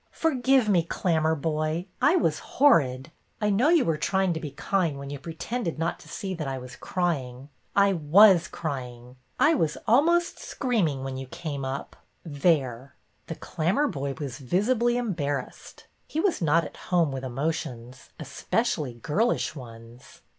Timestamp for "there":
12.25-12.95